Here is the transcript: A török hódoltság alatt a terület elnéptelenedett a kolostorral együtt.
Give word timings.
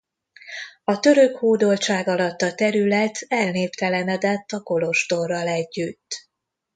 A 0.83 0.99
török 0.99 1.37
hódoltság 1.37 2.07
alatt 2.07 2.41
a 2.41 2.53
terület 2.55 3.25
elnéptelenedett 3.27 4.51
a 4.51 4.61
kolostorral 4.61 5.47
együtt. 5.47 6.13